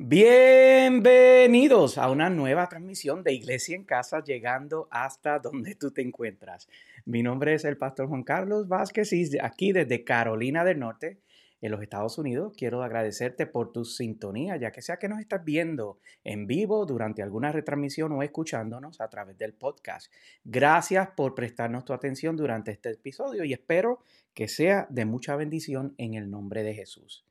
Bienvenidos 0.00 1.98
a 1.98 2.08
una 2.08 2.30
nueva 2.30 2.68
transmisión 2.68 3.24
de 3.24 3.32
Iglesia 3.32 3.74
en 3.74 3.82
Casa, 3.82 4.22
llegando 4.22 4.86
hasta 4.92 5.40
donde 5.40 5.74
tú 5.74 5.90
te 5.90 6.02
encuentras. 6.02 6.68
Mi 7.04 7.24
nombre 7.24 7.54
es 7.54 7.64
el 7.64 7.76
pastor 7.76 8.06
Juan 8.06 8.22
Carlos 8.22 8.68
Vázquez 8.68 9.12
y 9.12 9.36
aquí 9.40 9.72
desde 9.72 10.04
Carolina 10.04 10.62
del 10.62 10.78
Norte, 10.78 11.18
en 11.60 11.72
los 11.72 11.82
Estados 11.82 12.16
Unidos, 12.16 12.52
quiero 12.56 12.84
agradecerte 12.84 13.46
por 13.46 13.72
tu 13.72 13.84
sintonía, 13.84 14.56
ya 14.56 14.70
que 14.70 14.82
sea 14.82 14.98
que 14.98 15.08
nos 15.08 15.18
estás 15.18 15.44
viendo 15.44 15.98
en 16.22 16.46
vivo 16.46 16.86
durante 16.86 17.20
alguna 17.20 17.50
retransmisión 17.50 18.12
o 18.12 18.22
escuchándonos 18.22 19.00
a 19.00 19.10
través 19.10 19.36
del 19.36 19.54
podcast. 19.54 20.12
Gracias 20.44 21.08
por 21.16 21.34
prestarnos 21.34 21.84
tu 21.84 21.92
atención 21.92 22.36
durante 22.36 22.70
este 22.70 22.90
episodio 22.90 23.42
y 23.42 23.52
espero 23.52 23.98
que 24.32 24.46
sea 24.46 24.86
de 24.90 25.06
mucha 25.06 25.34
bendición 25.34 25.96
en 25.98 26.14
el 26.14 26.30
nombre 26.30 26.62
de 26.62 26.74
Jesús. 26.74 27.27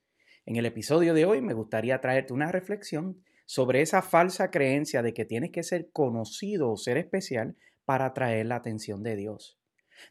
En 0.48 0.56
el 0.56 0.66
episodio 0.66 1.14
de 1.14 1.26
hoy 1.26 1.42
me 1.42 1.54
gustaría 1.54 2.00
traerte 2.00 2.32
una 2.32 2.50
reflexión 2.54 3.22
sobre 3.46 3.82
esa 3.82 4.02
falsa 4.02 4.50
creencia 4.50 5.02
de 5.02 5.14
que 5.14 5.26
tienes 5.26 5.52
que 5.52 5.62
ser 5.62 5.90
conocido 5.92 6.72
o 6.72 6.78
ser 6.78 6.96
especial 6.96 7.58
para 7.84 8.06
atraer 8.06 8.46
la 8.46 8.56
atención 8.56 9.04
de 9.04 9.18
Dios. 9.18 9.60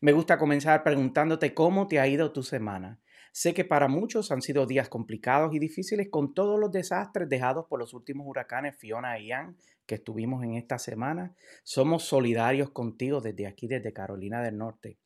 Me 0.02 0.12
gusta 0.12 0.36
comenzar 0.36 0.82
preguntándote 0.82 1.54
cómo 1.54 1.88
te 1.88 2.00
ha 2.00 2.06
ido 2.06 2.32
tu 2.32 2.42
semana. 2.42 3.00
Sé 3.32 3.54
que 3.54 3.64
para 3.64 3.88
muchos 3.88 4.30
han 4.30 4.42
sido 4.42 4.66
días 4.66 4.90
complicados 4.90 5.54
y 5.54 5.58
difíciles 5.58 6.08
con 6.10 6.34
todos 6.34 6.60
los 6.60 6.70
desastres 6.70 7.30
dejados 7.30 7.64
por 7.66 7.80
los 7.80 7.94
últimos 7.94 8.26
huracanes 8.26 8.76
Fiona 8.76 9.18
y 9.18 9.28
Ian 9.28 9.56
que 9.86 9.94
estuvimos 9.94 10.44
en 10.44 10.52
esta 10.52 10.78
semana. 10.78 11.34
Somos 11.64 12.02
solidarios 12.04 12.68
contigo 12.72 13.22
desde 13.22 13.46
aquí, 13.46 13.68
desde 13.68 13.94
Carolina 13.94 14.42
del 14.42 14.58
Norte. 14.58 14.98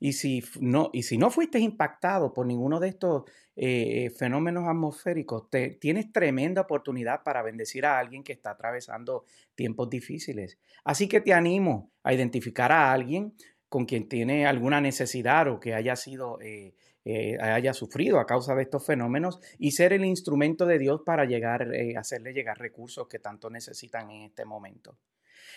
Y 0.00 0.14
si 0.14 0.42
no, 0.60 0.88
y 0.94 1.02
si 1.02 1.18
no 1.18 1.30
fuiste 1.30 1.60
impactado 1.60 2.32
por 2.32 2.46
ninguno 2.46 2.80
de 2.80 2.88
estos 2.88 3.24
eh, 3.54 4.10
fenómenos 4.16 4.66
atmosféricos, 4.66 5.50
te, 5.50 5.72
tienes 5.72 6.10
tremenda 6.10 6.62
oportunidad 6.62 7.22
para 7.22 7.42
bendecir 7.42 7.84
a 7.84 7.98
alguien 7.98 8.24
que 8.24 8.32
está 8.32 8.52
atravesando 8.52 9.26
tiempos 9.54 9.90
difíciles. 9.90 10.58
Así 10.84 11.06
que 11.06 11.20
te 11.20 11.34
animo 11.34 11.92
a 12.02 12.14
identificar 12.14 12.72
a 12.72 12.90
alguien 12.90 13.34
con 13.68 13.84
quien 13.84 14.08
tiene 14.08 14.46
alguna 14.46 14.80
necesidad 14.80 15.48
o 15.48 15.60
que 15.60 15.74
haya 15.74 15.94
sido, 15.96 16.40
eh, 16.40 16.74
eh, 17.04 17.36
haya 17.38 17.74
sufrido 17.74 18.18
a 18.18 18.26
causa 18.26 18.54
de 18.54 18.62
estos 18.62 18.86
fenómenos 18.86 19.38
y 19.58 19.72
ser 19.72 19.92
el 19.92 20.06
instrumento 20.06 20.64
de 20.64 20.78
Dios 20.78 21.02
para 21.04 21.26
llegar, 21.26 21.70
hacerle 21.98 22.32
llegar 22.32 22.58
recursos 22.58 23.06
que 23.06 23.18
tanto 23.18 23.50
necesitan 23.50 24.10
en 24.10 24.22
este 24.22 24.46
momento. 24.46 24.96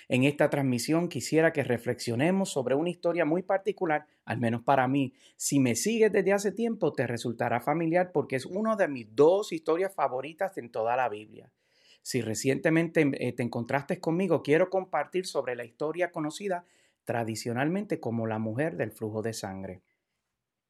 En 0.07 0.23
esta 0.23 0.49
transmisión 0.49 1.09
quisiera 1.09 1.53
que 1.53 1.63
reflexionemos 1.63 2.49
sobre 2.51 2.75
una 2.75 2.89
historia 2.89 3.25
muy 3.25 3.41
particular, 3.41 4.05
al 4.25 4.39
menos 4.39 4.61
para 4.61 4.87
mí. 4.87 5.13
Si 5.35 5.59
me 5.59 5.75
sigues 5.75 6.11
desde 6.11 6.33
hace 6.33 6.51
tiempo, 6.51 6.93
te 6.93 7.07
resultará 7.07 7.61
familiar 7.61 8.11
porque 8.11 8.35
es 8.35 8.45
una 8.45 8.75
de 8.75 8.87
mis 8.87 9.07
dos 9.15 9.51
historias 9.51 9.93
favoritas 9.93 10.57
en 10.57 10.71
toda 10.71 10.95
la 10.95 11.09
Biblia. 11.09 11.51
Si 12.01 12.21
recientemente 12.21 13.09
eh, 13.13 13.31
te 13.31 13.43
encontraste 13.43 13.99
conmigo, 13.99 14.43
quiero 14.43 14.69
compartir 14.69 15.25
sobre 15.25 15.55
la 15.55 15.63
historia 15.63 16.11
conocida 16.11 16.65
tradicionalmente 17.05 17.99
como 17.99 18.27
la 18.27 18.39
mujer 18.39 18.75
del 18.75 18.91
flujo 18.91 19.21
de 19.21 19.33
sangre. 19.33 19.81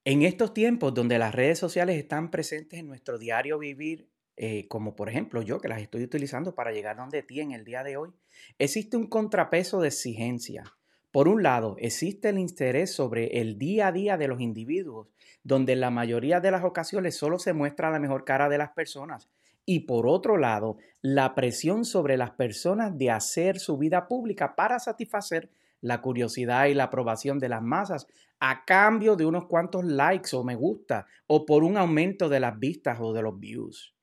En 0.06 0.22
estos 0.22 0.54
tiempos 0.54 0.94
donde 0.94 1.18
las 1.18 1.34
redes 1.34 1.58
sociales 1.58 1.98
están 1.98 2.30
presentes 2.30 2.80
en 2.80 2.88
nuestro 2.88 3.18
diario 3.18 3.58
vivir, 3.58 4.10
eh, 4.36 4.68
como 4.68 4.96
por 4.96 5.10
ejemplo 5.10 5.42
yo 5.42 5.60
que 5.60 5.68
las 5.68 5.82
estoy 5.82 6.04
utilizando 6.04 6.56
para 6.56 6.72
llegar 6.72 6.98
donde 6.98 7.22
ti 7.22 7.40
en 7.40 7.52
el 7.52 7.64
día 7.64 7.84
de 7.84 7.98
hoy, 7.98 8.12
existe 8.58 8.98
un 8.98 9.08
contrapeso 9.08 9.80
de 9.80 9.90
exigencia. 9.90 10.64
Por 11.12 11.28
un 11.28 11.44
lado, 11.44 11.76
existe 11.78 12.30
el 12.30 12.40
interés 12.40 12.92
sobre 12.92 13.40
el 13.40 13.60
día 13.60 13.88
a 13.88 13.92
día 13.92 14.18
de 14.18 14.28
los 14.28 14.42
individuos, 14.42 15.08
donde 15.44 15.74
en 15.74 15.82
la 15.82 15.92
mayoría 15.92 16.40
de 16.40 16.50
las 16.50 16.64
ocasiones 16.64 17.16
solo 17.16 17.38
se 17.38 17.54
muestra 17.54 17.92
la 17.92 18.00
mejor 18.00 18.26
cara 18.26 18.50
de 18.50 18.58
las 18.58 18.72
personas. 18.72 19.30
Y 19.66 19.82
por 19.82 20.08
otro 20.08 20.38
lado, 20.38 20.78
la 21.02 21.36
presión 21.36 21.86
sobre 21.86 22.18
las 22.18 22.32
personas 22.32 22.98
de 22.98 23.12
hacer 23.12 23.60
su 23.60 23.78
vida 23.78 24.08
pública 24.08 24.56
para 24.56 24.80
satisfacer 24.80 25.50
la 25.82 26.02
curiosidad 26.02 26.66
y 26.66 26.74
la 26.74 26.86
aprobación 26.86 27.40
de 27.40 27.50
las 27.50 27.62
masas 27.62 28.08
a 28.40 28.66
cambio 28.66 29.16
de 29.16 29.26
unos 29.26 29.46
cuantos 29.46 29.86
likes 29.86 30.36
o 30.36 30.44
me 30.44 30.56
gusta 30.56 31.06
o 31.28 31.46
por 31.46 31.64
un 31.64 31.78
aumento 31.78 32.28
de 32.28 32.40
las 32.40 32.60
vistas 32.60 32.98
o 33.00 33.14
de 33.14 33.22
los 33.22 33.40
views. 33.40 33.94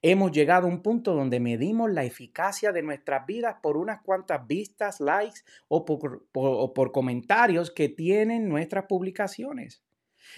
Hemos 0.00 0.32
llegado 0.32 0.66
a 0.66 0.70
un 0.70 0.82
punto 0.82 1.14
donde 1.14 1.40
medimos 1.40 1.90
la 1.90 2.04
eficacia 2.04 2.72
de 2.72 2.82
nuestras 2.82 3.26
vidas 3.26 3.56
por 3.62 3.76
unas 3.76 4.00
cuantas 4.02 4.46
vistas, 4.46 5.00
likes 5.00 5.40
o 5.68 5.84
por, 5.84 6.92
comentarios 6.92 7.70
que 7.70 7.88
tienen 7.88 8.48
nuestras 8.48 8.86
publicaciones. 8.86 9.82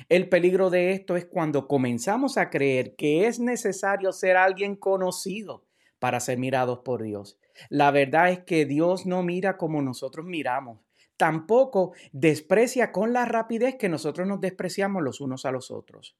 El 0.08 0.28
peligro 0.28 0.70
de 0.70 0.92
esto 0.92 1.16
es 1.16 1.26
cuando 1.26 1.68
comenzamos 1.68 2.36
a 2.36 2.50
creer 2.50 2.96
que 2.96 3.26
es 3.26 3.38
necesario 3.38 4.12
ser 4.12 4.36
alguien 4.36 4.76
conocido 4.76 5.64
para 5.98 6.20
ser 6.20 6.38
mirados 6.38 6.80
por 6.80 7.02
Dios. 7.02 7.38
La 7.68 7.90
verdad 7.90 8.30
es 8.30 8.40
que 8.40 8.66
Dios 8.66 9.06
no 9.06 9.22
mira 9.22 9.56
como 9.56 9.82
nosotros 9.82 10.26
miramos. 10.26 10.80
Tampoco 11.16 11.92
desprecia 12.12 12.90
con 12.90 13.12
la 13.12 13.24
rapidez 13.24 13.76
que 13.76 13.88
nosotros 13.88 14.26
nos 14.26 14.40
despreciamos 14.40 15.02
los 15.02 15.20
unos 15.20 15.44
a 15.44 15.52
los 15.52 15.70
otros. 15.70 16.16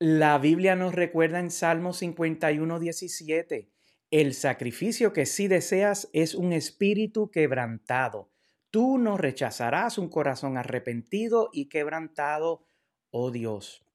La 0.00 0.38
Biblia 0.38 0.74
nos 0.74 0.92
recuerda 0.92 1.38
en 1.38 1.52
Salmo 1.52 1.92
51, 1.92 2.80
17, 2.80 3.70
el 4.10 4.34
sacrificio 4.34 5.12
que 5.12 5.24
sí 5.24 5.46
deseas 5.46 6.10
es 6.12 6.34
un 6.34 6.52
espíritu 6.52 7.30
quebrantado. 7.30 8.28
Tú 8.70 8.98
no 8.98 9.16
rechazarás 9.16 9.96
un 9.98 10.08
corazón 10.08 10.58
arrepentido 10.58 11.48
y 11.52 11.68
quebrantado, 11.68 12.66
oh 13.10 13.30
Dios. 13.30 13.86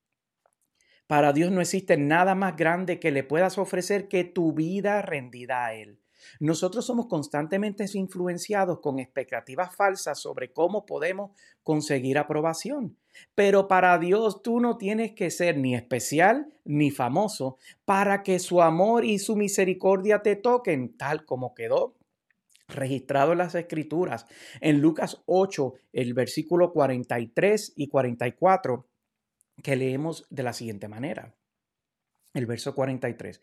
Para 1.05 1.33
Dios 1.33 1.51
no 1.51 1.59
existe 1.59 1.97
nada 1.97 2.33
más 2.33 2.55
grande 2.55 2.97
que 3.01 3.11
le 3.11 3.25
puedas 3.25 3.57
ofrecer 3.57 4.07
que 4.07 4.23
tu 4.23 4.53
vida 4.53 5.01
rendida 5.01 5.65
a 5.65 5.73
Él. 5.73 5.99
Nosotros 6.39 6.85
somos 6.85 7.07
constantemente 7.07 7.83
influenciados 7.93 8.79
con 8.79 8.99
expectativas 8.99 9.75
falsas 9.75 10.17
sobre 10.17 10.53
cómo 10.53 10.85
podemos 10.85 11.31
conseguir 11.61 12.17
aprobación. 12.17 12.98
Pero 13.35 13.67
para 13.67 13.97
Dios 13.97 14.41
tú 14.41 14.59
no 14.59 14.77
tienes 14.77 15.13
que 15.13 15.29
ser 15.31 15.57
ni 15.57 15.75
especial 15.75 16.53
ni 16.65 16.91
famoso 16.91 17.57
para 17.85 18.23
que 18.23 18.39
su 18.39 18.61
amor 18.61 19.05
y 19.05 19.19
su 19.19 19.35
misericordia 19.35 20.21
te 20.21 20.35
toquen, 20.35 20.95
tal 20.97 21.25
como 21.25 21.53
quedó 21.53 21.95
registrado 22.69 23.31
en 23.31 23.39
las 23.39 23.55
escrituras. 23.55 24.25
En 24.61 24.79
Lucas 24.79 25.21
8, 25.25 25.73
el 25.93 26.13
versículo 26.13 26.71
43 26.71 27.73
y 27.75 27.87
44, 27.87 28.87
que 29.61 29.75
leemos 29.75 30.25
de 30.29 30.43
la 30.43 30.53
siguiente 30.53 30.87
manera. 30.87 31.35
El 32.33 32.45
verso 32.45 32.75
43. 32.75 33.41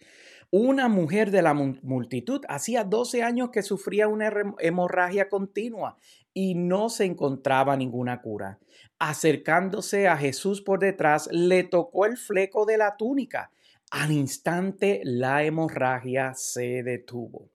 Una 0.50 0.88
mujer 0.88 1.32
de 1.32 1.42
la 1.42 1.54
multitud 1.54 2.42
hacía 2.48 2.84
12 2.84 3.24
años 3.24 3.50
que 3.50 3.62
sufría 3.62 4.06
una 4.06 4.32
hemorragia 4.60 5.28
continua 5.28 5.96
y 6.32 6.54
no 6.54 6.88
se 6.88 7.04
encontraba 7.04 7.76
ninguna 7.76 8.22
cura. 8.22 8.60
Acercándose 9.00 10.06
a 10.06 10.16
Jesús 10.16 10.62
por 10.62 10.78
detrás, 10.78 11.28
le 11.32 11.64
tocó 11.64 12.06
el 12.06 12.16
fleco 12.16 12.64
de 12.64 12.78
la 12.78 12.96
túnica. 12.96 13.50
Al 13.90 14.12
instante 14.12 15.00
la 15.02 15.42
hemorragia 15.42 16.34
se 16.34 16.84
detuvo. 16.84 17.50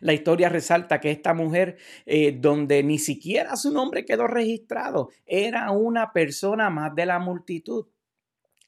La 0.00 0.12
historia 0.12 0.48
resalta 0.48 1.00
que 1.00 1.10
esta 1.10 1.34
mujer, 1.34 1.76
eh, 2.06 2.32
donde 2.32 2.82
ni 2.82 2.98
siquiera 2.98 3.56
su 3.56 3.70
nombre 3.72 4.04
quedó 4.04 4.26
registrado, 4.26 5.10
era 5.26 5.70
una 5.70 6.12
persona 6.12 6.70
más 6.70 6.94
de 6.94 7.06
la 7.06 7.18
multitud. 7.18 7.86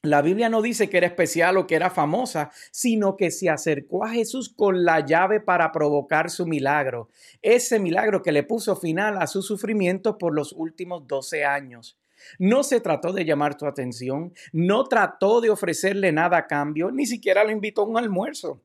La 0.03 0.21
Biblia 0.21 0.47
no 0.47 0.61
dice 0.61 0.89
que 0.89 0.97
era 0.97 1.07
especial 1.07 1.57
o 1.57 1.65
que 1.65 1.75
era 1.75 1.89
famosa, 1.89 2.51
sino 2.71 3.17
que 3.17 3.31
se 3.31 3.49
acercó 3.49 4.05
a 4.05 4.09
Jesús 4.09 4.47
con 4.47 4.85
la 4.85 5.05
llave 5.05 5.39
para 5.41 5.71
provocar 5.71 6.29
su 6.29 6.45
milagro. 6.45 7.09
Ese 7.41 7.79
milagro 7.79 8.21
que 8.21 8.31
le 8.31 8.43
puso 8.43 8.75
final 8.75 9.17
a 9.17 9.27
su 9.27 9.41
sufrimiento 9.41 10.17
por 10.17 10.35
los 10.35 10.53
últimos 10.53 11.07
12 11.07 11.45
años. 11.45 11.97
No 12.39 12.63
se 12.63 12.79
trató 12.79 13.11
de 13.11 13.25
llamar 13.25 13.57
tu 13.57 13.65
atención, 13.65 14.33
no 14.51 14.85
trató 14.85 15.41
de 15.41 15.49
ofrecerle 15.49 16.11
nada 16.11 16.37
a 16.37 16.47
cambio, 16.47 16.91
ni 16.91 17.05
siquiera 17.05 17.43
le 17.43 17.53
invitó 17.53 17.81
a 17.81 17.85
un 17.85 17.97
almuerzo. 17.97 18.61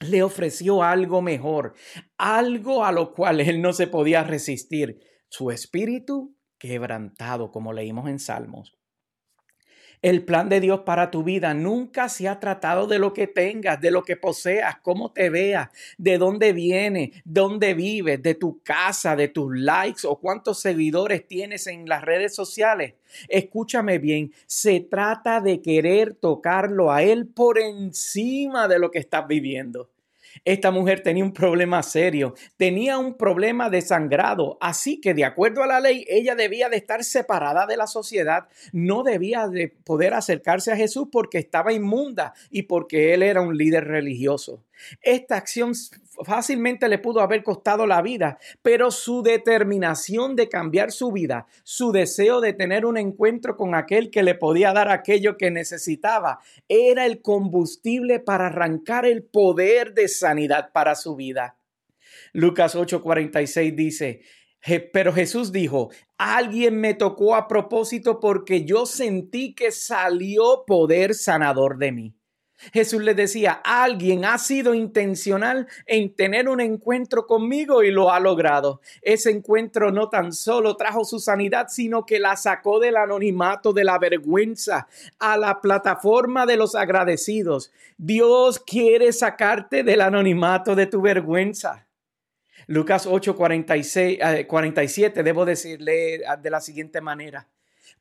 Le 0.00 0.22
ofreció 0.22 0.82
algo 0.82 1.22
mejor, 1.22 1.74
algo 2.18 2.84
a 2.84 2.92
lo 2.92 3.14
cual 3.14 3.40
él 3.40 3.62
no 3.62 3.72
se 3.72 3.86
podía 3.86 4.24
resistir, 4.24 5.00
su 5.28 5.50
espíritu 5.50 6.34
quebrantado, 6.58 7.50
como 7.50 7.72
leímos 7.72 8.08
en 8.08 8.18
Salmos. 8.18 8.76
El 10.02 10.24
plan 10.24 10.48
de 10.48 10.60
Dios 10.60 10.80
para 10.80 11.10
tu 11.10 11.22
vida 11.22 11.54
nunca 11.54 12.08
se 12.08 12.28
ha 12.28 12.38
tratado 12.38 12.86
de 12.86 12.98
lo 12.98 13.12
que 13.12 13.26
tengas, 13.26 13.80
de 13.80 13.90
lo 13.90 14.02
que 14.02 14.16
poseas, 14.16 14.76
cómo 14.82 15.12
te 15.12 15.30
veas, 15.30 15.68
de 15.98 16.18
dónde 16.18 16.52
viene, 16.52 17.12
dónde 17.24 17.74
vives, 17.74 18.22
de 18.22 18.34
tu 18.34 18.60
casa, 18.62 19.16
de 19.16 19.28
tus 19.28 19.56
likes 19.56 20.06
o 20.06 20.18
cuántos 20.18 20.60
seguidores 20.60 21.26
tienes 21.26 21.66
en 21.66 21.88
las 21.88 22.02
redes 22.02 22.34
sociales. 22.34 22.94
Escúchame 23.28 23.98
bien, 23.98 24.32
se 24.46 24.80
trata 24.80 25.40
de 25.40 25.62
querer 25.62 26.14
tocarlo 26.14 26.92
a 26.92 27.02
Él 27.02 27.26
por 27.26 27.58
encima 27.58 28.68
de 28.68 28.78
lo 28.78 28.90
que 28.90 28.98
estás 28.98 29.26
viviendo. 29.26 29.90
Esta 30.44 30.70
mujer 30.70 31.02
tenía 31.02 31.24
un 31.24 31.32
problema 31.32 31.82
serio, 31.82 32.34
tenía 32.56 32.98
un 32.98 33.16
problema 33.16 33.70
de 33.70 33.80
sangrado, 33.80 34.58
así 34.60 35.00
que 35.00 35.14
de 35.14 35.24
acuerdo 35.24 35.62
a 35.62 35.66
la 35.66 35.80
ley, 35.80 36.04
ella 36.08 36.34
debía 36.34 36.68
de 36.68 36.76
estar 36.76 37.04
separada 37.04 37.66
de 37.66 37.76
la 37.76 37.86
sociedad, 37.86 38.48
no 38.72 39.02
debía 39.02 39.48
de 39.48 39.68
poder 39.68 40.14
acercarse 40.14 40.72
a 40.72 40.76
Jesús 40.76 41.08
porque 41.10 41.38
estaba 41.38 41.72
inmunda 41.72 42.34
y 42.50 42.62
porque 42.62 43.14
él 43.14 43.22
era 43.22 43.40
un 43.40 43.56
líder 43.56 43.84
religioso. 43.84 44.62
Esta 45.02 45.36
acción 45.36 45.72
fácilmente 46.24 46.88
le 46.88 46.98
pudo 46.98 47.20
haber 47.20 47.42
costado 47.42 47.86
la 47.86 48.02
vida, 48.02 48.38
pero 48.62 48.90
su 48.90 49.22
determinación 49.22 50.36
de 50.36 50.48
cambiar 50.48 50.92
su 50.92 51.12
vida, 51.12 51.46
su 51.62 51.92
deseo 51.92 52.40
de 52.40 52.52
tener 52.52 52.86
un 52.86 52.96
encuentro 52.96 53.56
con 53.56 53.74
aquel 53.74 54.10
que 54.10 54.22
le 54.22 54.34
podía 54.34 54.72
dar 54.72 54.88
aquello 54.88 55.36
que 55.36 55.50
necesitaba, 55.50 56.40
era 56.68 57.06
el 57.06 57.22
combustible 57.22 58.20
para 58.20 58.46
arrancar 58.46 59.06
el 59.06 59.24
poder 59.24 59.94
de 59.94 60.08
sanidad 60.08 60.70
para 60.72 60.94
su 60.94 61.16
vida. 61.16 61.58
Lucas 62.32 62.74
8:46 62.74 63.74
dice, 63.74 64.20
pero 64.92 65.12
Jesús 65.12 65.52
dijo, 65.52 65.90
alguien 66.18 66.80
me 66.80 66.94
tocó 66.94 67.36
a 67.36 67.46
propósito 67.46 68.18
porque 68.20 68.64
yo 68.64 68.84
sentí 68.84 69.54
que 69.54 69.70
salió 69.70 70.64
poder 70.66 71.14
sanador 71.14 71.78
de 71.78 71.92
mí. 71.92 72.15
Jesús 72.72 73.02
le 73.02 73.14
decía, 73.14 73.60
alguien 73.64 74.24
ha 74.24 74.38
sido 74.38 74.74
intencional 74.74 75.68
en 75.86 76.14
tener 76.14 76.48
un 76.48 76.60
encuentro 76.60 77.26
conmigo 77.26 77.82
y 77.82 77.90
lo 77.90 78.10
ha 78.10 78.20
logrado. 78.20 78.80
Ese 79.02 79.30
encuentro 79.30 79.92
no 79.92 80.08
tan 80.08 80.32
solo 80.32 80.76
trajo 80.76 81.04
su 81.04 81.18
sanidad, 81.18 81.68
sino 81.68 82.06
que 82.06 82.18
la 82.18 82.36
sacó 82.36 82.80
del 82.80 82.96
anonimato, 82.96 83.72
de 83.72 83.84
la 83.84 83.98
vergüenza, 83.98 84.88
a 85.18 85.36
la 85.36 85.60
plataforma 85.60 86.46
de 86.46 86.56
los 86.56 86.74
agradecidos. 86.74 87.72
Dios 87.98 88.58
quiere 88.58 89.12
sacarte 89.12 89.82
del 89.82 90.00
anonimato 90.00 90.74
de 90.74 90.86
tu 90.86 91.00
vergüenza. 91.02 91.86
Lucas 92.68 93.06
8, 93.06 93.36
47, 93.36 95.22
debo 95.22 95.44
decirle 95.44 96.22
de 96.42 96.50
la 96.50 96.60
siguiente 96.60 97.00
manera. 97.00 97.46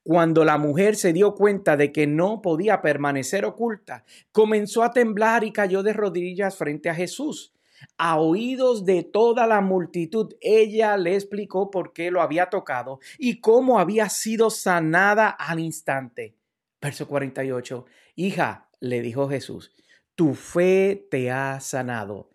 Cuando 0.06 0.46
la 0.46 0.60
mujer 0.60 0.98
se 0.98 1.14
dio 1.14 1.34
cuenta 1.34 1.76
de 1.78 1.92
que 1.92 2.06
no 2.06 2.40
podía 2.44 2.84
permanecer 2.84 3.44
oculta, 3.44 4.06
comenzó 4.32 4.84
a 4.84 4.92
temblar 4.92 5.44
y 5.44 5.52
cayó 5.52 5.82
de 5.82 5.94
rodillas 5.94 6.58
frente 6.58 6.92
a 6.92 6.94
Jesús. 6.94 7.56
A 7.98 8.20
oídos 8.20 8.86
de 8.86 9.02
toda 9.02 9.48
la 9.48 9.62
multitud, 9.62 10.36
ella 10.42 10.96
le 10.98 11.16
explicó 11.16 11.72
por 11.72 11.92
qué 11.92 12.12
lo 12.12 12.22
había 12.22 12.52
tocado 12.52 13.00
y 13.18 13.42
cómo 13.42 13.80
había 13.80 14.08
sido 14.10 14.52
sanada 14.52 15.28
al 15.28 15.60
instante. 15.60 16.36
Verso 16.80 17.08
48. 17.08 17.86
Hija, 18.16 18.70
le 18.80 19.02
dijo 19.02 19.28
Jesús, 19.28 19.72
tu 20.14 20.36
fe 20.36 21.08
te 21.10 21.32
ha 21.32 21.60
sanado. 21.62 22.30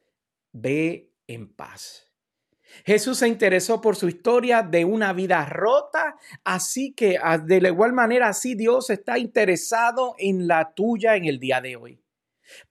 Ve 0.50 1.12
en 1.28 1.46
paz. 1.55 2.09
Jesús 2.84 3.19
se 3.19 3.28
interesó 3.28 3.81
por 3.81 3.96
su 3.96 4.08
historia 4.08 4.62
de 4.62 4.84
una 4.84 5.12
vida 5.12 5.44
rota, 5.46 6.17
así 6.44 6.93
que 6.93 7.19
ah, 7.22 7.38
de 7.38 7.61
la 7.61 7.69
igual 7.69 7.93
manera 7.93 8.28
así 8.28 8.55
Dios 8.55 8.90
está 8.90 9.19
interesado 9.19 10.14
en 10.19 10.46
la 10.46 10.72
tuya 10.75 11.17
en 11.17 11.25
el 11.25 11.38
día 11.38 11.61
de 11.61 11.76
hoy. 11.76 12.00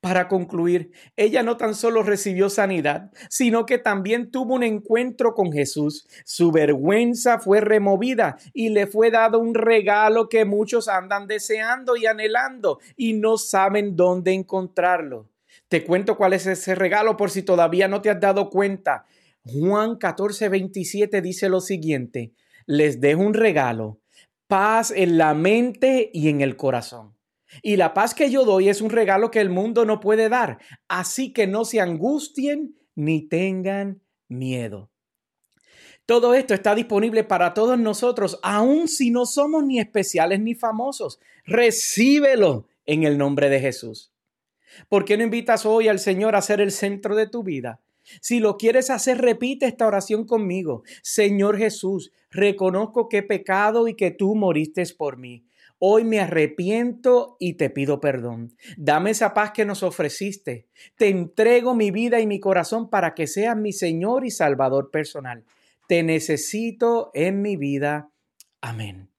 Para 0.02 0.28
concluir, 0.28 0.92
ella 1.16 1.44
no 1.44 1.58
tan 1.58 1.76
solo 1.76 2.04
recibió 2.04 2.50
sanidad, 2.50 3.12
sino 3.30 3.66
que 3.66 3.78
también 3.78 4.32
tuvo 4.32 4.56
un 4.56 4.64
encuentro 4.64 5.34
con 5.34 5.52
Jesús. 5.52 6.08
Su 6.26 6.52
vergüenza 6.52 7.40
fue 7.40 7.62
removida 7.62 8.38
y 8.54 8.70
le 8.70 8.88
fue 8.88 9.12
dado 9.12 9.40
un 9.40 9.56
regalo 9.56 10.30
que 10.30 10.46
muchos 10.46 10.88
andan 10.88 11.28
deseando 11.28 11.96
y 11.96 12.06
anhelando 12.06 12.80
y 12.96 13.14
no 13.14 13.38
saben 13.38 13.96
dónde 13.96 14.34
encontrarlo. 14.34 15.30
Te 15.68 15.84
cuento 15.84 16.18
cuál 16.18 16.34
es 16.34 16.46
ese 16.46 16.76
regalo 16.76 17.16
por 17.16 17.30
si 17.30 17.44
todavía 17.44 17.88
no 17.88 18.02
te 18.02 18.10
has 18.10 18.20
dado 18.20 18.50
cuenta. 18.50 19.06
Juan 19.46 19.98
14, 19.98 20.50
27 20.50 21.22
dice 21.22 21.50
lo 21.50 21.62
siguiente, 21.62 22.34
les 22.66 23.02
dejo 23.02 23.22
un 23.22 23.34
regalo, 23.34 24.00
paz 24.48 24.92
en 24.96 25.18
la 25.18 25.34
mente 25.34 26.10
y 26.14 26.30
en 26.30 26.42
el 26.42 26.56
corazón. 26.56 27.16
Y 27.64 27.78
la 27.78 27.94
paz 27.94 28.14
que 28.14 28.30
yo 28.30 28.46
doy 28.46 28.70
es 28.70 28.82
un 28.82 28.90
regalo 28.90 29.32
que 29.32 29.42
el 29.42 29.50
mundo 29.50 29.86
no 29.86 30.00
puede 30.00 30.30
dar, 30.30 30.60
así 30.88 31.34
que 31.34 31.48
no 31.48 31.66
se 31.66 31.80
angustien 31.80 32.76
ni 32.96 33.28
tengan 33.28 34.02
miedo. 34.28 34.92
Todo 36.06 36.34
esto 36.34 36.54
está 36.54 36.74
disponible 36.74 37.24
para 37.24 37.54
todos 37.54 37.78
nosotros, 37.78 38.40
aun 38.42 38.88
si 38.88 39.12
no 39.12 39.26
somos 39.26 39.64
ni 39.64 39.80
especiales 39.80 40.40
ni 40.40 40.56
famosos. 40.56 41.20
Recíbelo 41.46 42.68
en 42.86 43.04
el 43.04 43.18
nombre 43.18 43.50
de 43.50 43.60
Jesús. 43.60 44.12
¿Por 44.88 45.06
qué 45.06 45.18
no 45.18 45.24
invitas 45.24 45.66
hoy 45.66 45.88
al 45.88 46.00
Señor 46.00 46.36
a 46.36 46.42
ser 46.42 46.62
el 46.62 46.72
centro 46.72 47.16
de 47.16 47.28
tu 47.28 47.44
vida? 47.44 47.82
Si 48.22 48.40
lo 48.40 48.58
quieres 48.58 48.90
hacer, 48.90 49.20
repite 49.20 49.66
esta 49.66 49.88
oración 49.88 50.26
conmigo. 50.26 50.84
Señor 51.02 51.58
Jesús, 51.58 52.12
reconozco 52.32 53.10
que 53.10 53.18
he 53.18 53.24
pecado 53.24 53.88
y 53.88 53.96
que 53.96 54.12
tú 54.12 54.36
moriste 54.36 54.84
por 54.98 55.18
mí. 55.18 55.46
Hoy 55.82 56.04
me 56.04 56.20
arrepiento 56.20 57.38
y 57.40 57.54
te 57.54 57.70
pido 57.70 58.02
perdón. 58.02 58.54
Dame 58.76 59.12
esa 59.12 59.34
paz 59.34 59.52
que 59.52 59.64
nos 59.64 59.82
ofreciste. 59.82 60.68
Te 60.98 61.08
entrego 61.08 61.74
mi 61.74 61.90
vida 61.90 62.20
y 62.20 62.28
mi 62.28 62.40
corazón 62.42 62.90
para 62.90 63.16
que 63.16 63.28
seas 63.28 63.56
mi 63.56 63.72
Señor 63.72 64.26
y 64.26 64.32
Salvador 64.32 64.92
personal. 64.92 65.46
Te 65.88 66.04
necesito 66.04 67.12
en 67.14 67.42
mi 67.42 67.56
vida. 67.56 68.10
Amén. 68.62 69.10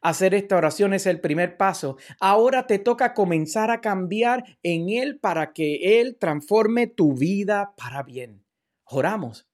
Hacer 0.00 0.34
esta 0.34 0.56
oración 0.56 0.94
es 0.94 1.06
el 1.06 1.20
primer 1.20 1.56
paso. 1.56 1.96
Ahora 2.20 2.66
te 2.66 2.78
toca 2.78 3.14
comenzar 3.14 3.70
a 3.70 3.80
cambiar 3.80 4.44
en 4.62 4.88
Él 4.88 5.18
para 5.18 5.52
que 5.52 6.00
Él 6.00 6.16
transforme 6.18 6.86
tu 6.86 7.14
vida 7.14 7.74
para 7.76 8.02
bien. 8.02 8.44
Oramos. 8.84 9.46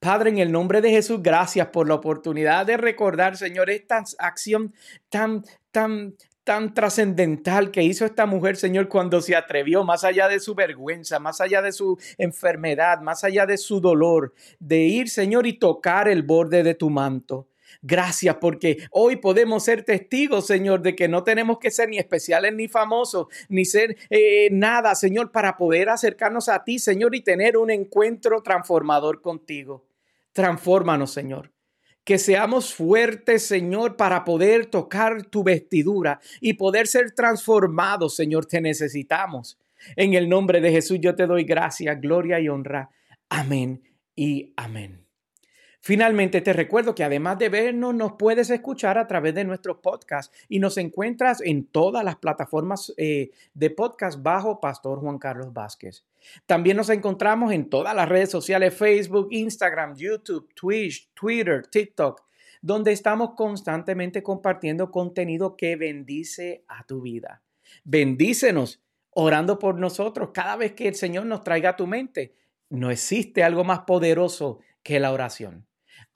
Padre, 0.00 0.30
en 0.30 0.38
el 0.38 0.52
nombre 0.52 0.80
de 0.80 0.90
Jesús, 0.90 1.22
gracias 1.22 1.68
por 1.68 1.88
la 1.88 1.94
oportunidad 1.94 2.66
de 2.66 2.76
recordar, 2.76 3.36
Señor, 3.36 3.70
esta 3.70 4.02
acción 4.18 4.74
tan, 5.08 5.44
tan, 5.70 6.14
tan 6.44 6.74
trascendental 6.74 7.70
que 7.70 7.82
hizo 7.82 8.04
esta 8.04 8.26
mujer, 8.26 8.56
Señor, 8.56 8.88
cuando 8.88 9.20
se 9.20 9.36
atrevió, 9.36 9.84
más 9.84 10.04
allá 10.04 10.28
de 10.28 10.40
su 10.40 10.54
vergüenza, 10.54 11.18
más 11.18 11.40
allá 11.40 11.62
de 11.62 11.72
su 11.72 11.98
enfermedad, 12.16 13.00
más 13.00 13.24
allá 13.24 13.46
de 13.46 13.58
su 13.58 13.80
dolor, 13.80 14.34
de 14.58 14.78
ir, 14.78 15.08
Señor, 15.08 15.46
y 15.46 15.58
tocar 15.58 16.08
el 16.08 16.22
borde 16.22 16.62
de 16.62 16.74
tu 16.74 16.90
manto. 16.90 17.48
Gracias 17.82 18.36
porque 18.40 18.86
hoy 18.90 19.16
podemos 19.16 19.64
ser 19.64 19.84
testigos, 19.84 20.46
Señor, 20.46 20.82
de 20.82 20.94
que 20.96 21.08
no 21.08 21.24
tenemos 21.24 21.58
que 21.58 21.70
ser 21.70 21.88
ni 21.88 21.98
especiales 21.98 22.52
ni 22.54 22.68
famosos, 22.68 23.26
ni 23.48 23.64
ser 23.64 23.96
eh, 24.10 24.48
nada, 24.52 24.94
Señor, 24.94 25.30
para 25.32 25.56
poder 25.56 25.88
acercarnos 25.88 26.48
a 26.48 26.64
ti, 26.64 26.78
Señor, 26.78 27.14
y 27.14 27.20
tener 27.20 27.56
un 27.56 27.70
encuentro 27.70 28.42
transformador 28.42 29.20
contigo. 29.20 29.86
Transfórmanos, 30.32 31.12
Señor. 31.12 31.52
Que 32.04 32.18
seamos 32.18 32.74
fuertes, 32.74 33.44
Señor, 33.46 33.96
para 33.96 34.24
poder 34.24 34.66
tocar 34.66 35.24
tu 35.24 35.42
vestidura 35.42 36.20
y 36.40 36.54
poder 36.54 36.86
ser 36.86 37.12
transformados, 37.12 38.16
Señor. 38.16 38.46
Te 38.46 38.60
necesitamos. 38.60 39.58
En 39.96 40.14
el 40.14 40.28
nombre 40.28 40.60
de 40.60 40.70
Jesús 40.70 40.98
yo 41.00 41.14
te 41.14 41.26
doy 41.26 41.44
gracias, 41.44 42.00
gloria 42.00 42.40
y 42.40 42.48
honra. 42.48 42.90
Amén 43.28 43.82
y 44.16 44.52
amén. 44.56 45.07
Finalmente, 45.80 46.40
te 46.40 46.52
recuerdo 46.52 46.94
que 46.94 47.04
además 47.04 47.38
de 47.38 47.48
vernos, 47.48 47.94
nos 47.94 48.12
puedes 48.18 48.50
escuchar 48.50 48.98
a 48.98 49.06
través 49.06 49.34
de 49.34 49.44
nuestros 49.44 49.78
podcasts 49.78 50.36
y 50.48 50.58
nos 50.58 50.76
encuentras 50.76 51.40
en 51.40 51.66
todas 51.66 52.04
las 52.04 52.16
plataformas 52.16 52.92
eh, 52.96 53.30
de 53.54 53.70
podcast 53.70 54.20
bajo 54.22 54.60
Pastor 54.60 54.98
Juan 55.00 55.18
Carlos 55.18 55.52
Vázquez. 55.52 56.04
También 56.46 56.76
nos 56.76 56.90
encontramos 56.90 57.52
en 57.52 57.70
todas 57.70 57.94
las 57.94 58.08
redes 58.08 58.30
sociales, 58.30 58.74
Facebook, 58.74 59.28
Instagram, 59.30 59.94
YouTube, 59.94 60.52
Twitch, 60.54 61.08
Twitter, 61.14 61.66
TikTok, 61.66 62.22
donde 62.60 62.92
estamos 62.92 63.34
constantemente 63.36 64.22
compartiendo 64.22 64.90
contenido 64.90 65.56
que 65.56 65.76
bendice 65.76 66.64
a 66.66 66.84
tu 66.84 67.00
vida. 67.00 67.42
Bendícenos 67.84 68.82
orando 69.10 69.58
por 69.58 69.76
nosotros 69.76 70.30
cada 70.34 70.56
vez 70.56 70.72
que 70.72 70.88
el 70.88 70.96
Señor 70.96 71.26
nos 71.26 71.44
traiga 71.44 71.70
a 71.70 71.76
tu 71.76 71.86
mente. 71.86 72.34
No 72.68 72.90
existe 72.90 73.42
algo 73.44 73.64
más 73.64 73.80
poderoso 73.80 74.58
que 74.82 75.00
la 75.00 75.12
oración. 75.12 75.67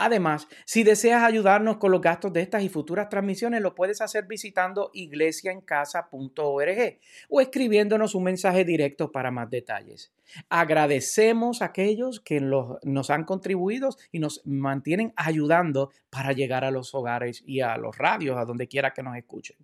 Además, 0.04 0.48
si 0.64 0.82
deseas 0.82 1.22
ayudarnos 1.22 1.76
con 1.76 1.92
los 1.92 2.00
gastos 2.00 2.32
de 2.32 2.40
estas 2.40 2.64
y 2.64 2.68
futuras 2.68 3.08
transmisiones, 3.08 3.62
lo 3.62 3.76
puedes 3.76 4.00
hacer 4.00 4.26
visitando 4.26 4.90
iglesiaencasa.org 4.94 6.98
o 7.28 7.40
escribiéndonos 7.40 8.16
un 8.16 8.24
mensaje 8.24 8.64
directo 8.64 9.12
para 9.12 9.30
más 9.30 9.48
detalles. 9.48 10.12
Agradecemos 10.48 11.62
a 11.62 11.66
aquellos 11.66 12.18
que 12.18 12.40
nos 12.40 13.10
han 13.10 13.22
contribuido 13.22 13.90
y 14.10 14.18
nos 14.18 14.44
mantienen 14.44 15.12
ayudando 15.14 15.92
para 16.10 16.32
llegar 16.32 16.64
a 16.64 16.72
los 16.72 16.96
hogares 16.96 17.44
y 17.46 17.60
a 17.60 17.76
los 17.76 17.96
radios, 17.96 18.38
a 18.38 18.44
donde 18.44 18.66
quiera 18.66 18.92
que 18.92 19.04
nos 19.04 19.16
escuchen. 19.16 19.56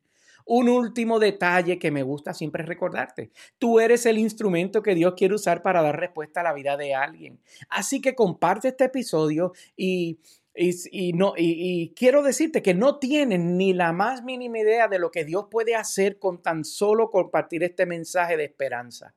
Un 0.51 0.71
último 0.71 1.19
detalle 1.19 1.79
que 1.79 1.91
me 1.91 2.03
gusta 2.03 2.33
siempre 2.33 2.65
recordarte. 2.65 3.31
Tú 3.59 3.81
eres 3.81 4.07
el 4.07 4.17
instrumento 4.17 4.83
que 4.83 4.95
Dios 4.95 5.13
quiere 5.15 5.35
usar 5.35 5.61
para 5.61 5.83
dar 5.83 6.01
respuesta 6.01 6.41
a 6.41 6.45
la 6.45 6.55
vida 6.55 6.79
de 6.79 6.95
alguien. 6.95 7.39
Así 7.69 8.01
que 8.01 8.15
comparte 8.15 8.69
este 8.69 8.85
episodio 8.85 9.53
y, 9.77 10.21
y, 10.55 11.13
no, 11.13 11.35
y, 11.37 11.93
quiero 11.95 12.23
decirte 12.23 12.63
que 12.63 12.73
no 12.73 12.99
tienen 12.99 13.59
ni 13.59 13.75
la 13.75 13.93
más 13.93 14.25
mínima 14.25 14.61
idea 14.61 14.89
de 14.89 14.99
lo 14.99 15.11
que 15.11 15.27
Dios 15.27 15.49
puede 15.51 15.75
hacer 15.75 16.19
con 16.19 16.41
tan 16.41 16.65
solo 16.65 17.11
compartir 17.11 17.63
este 17.63 17.85
mensaje 17.85 18.39
de 18.39 18.45
esperanza. 18.45 19.15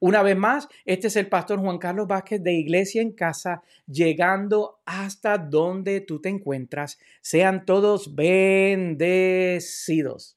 Una 0.00 0.24
vez 0.24 0.36
más, 0.36 0.66
este 0.84 1.06
es 1.06 1.14
el 1.14 1.28
pastor 1.28 1.60
Juan 1.60 1.78
Carlos 1.78 2.08
Vázquez 2.08 2.42
de 2.42 2.52
Iglesia 2.52 3.00
en 3.00 3.12
Casa, 3.12 3.62
llegando 3.86 4.80
hasta 4.86 5.38
donde 5.38 6.00
tú 6.00 6.20
te 6.20 6.30
encuentras. 6.30 6.98
Sean 7.20 7.64
todos 7.64 8.16
bendecidos. 8.16 10.36